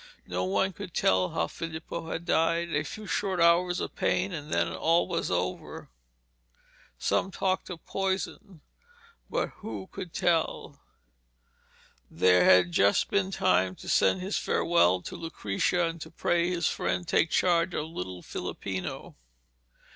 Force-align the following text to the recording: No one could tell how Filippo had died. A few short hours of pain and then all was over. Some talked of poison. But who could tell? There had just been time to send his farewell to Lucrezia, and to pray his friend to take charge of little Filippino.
No 0.25 0.45
one 0.45 0.73
could 0.73 0.95
tell 0.95 1.29
how 1.29 1.45
Filippo 1.45 2.09
had 2.09 2.25
died. 2.25 2.73
A 2.73 2.81
few 2.83 3.05
short 3.05 3.39
hours 3.39 3.79
of 3.79 3.95
pain 3.95 4.33
and 4.33 4.51
then 4.51 4.69
all 4.73 5.07
was 5.07 5.29
over. 5.29 5.91
Some 6.97 7.29
talked 7.29 7.69
of 7.69 7.85
poison. 7.85 8.61
But 9.29 9.49
who 9.57 9.89
could 9.91 10.11
tell? 10.11 10.81
There 12.09 12.45
had 12.45 12.71
just 12.71 13.11
been 13.11 13.29
time 13.29 13.75
to 13.75 13.87
send 13.87 14.21
his 14.21 14.39
farewell 14.39 15.03
to 15.03 15.15
Lucrezia, 15.15 15.87
and 15.89 16.01
to 16.01 16.09
pray 16.09 16.49
his 16.49 16.65
friend 16.67 17.07
to 17.07 17.17
take 17.17 17.29
charge 17.29 17.75
of 17.75 17.85
little 17.85 18.23
Filippino. 18.23 19.15